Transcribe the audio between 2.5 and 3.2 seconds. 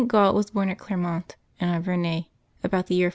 about the year 489.